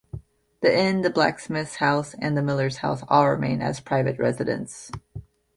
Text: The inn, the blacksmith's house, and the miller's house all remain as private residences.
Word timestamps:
The 0.61 0.75
inn, 0.75 1.01
the 1.03 1.11
blacksmith's 1.11 1.75
house, 1.75 2.15
and 2.17 2.35
the 2.35 2.41
miller's 2.41 2.77
house 2.77 3.03
all 3.07 3.29
remain 3.29 3.61
as 3.61 3.79
private 3.81 4.17
residences. 4.17 4.89